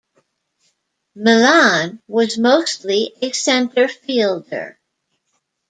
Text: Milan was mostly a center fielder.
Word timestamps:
Milan 1.13 2.01
was 2.07 2.39
mostly 2.39 3.13
a 3.21 3.33
center 3.33 3.87
fielder. 3.87 4.79